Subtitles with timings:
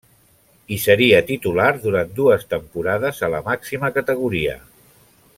[0.69, 4.57] Hi seria titular durant dues temporades a la màxima categoria.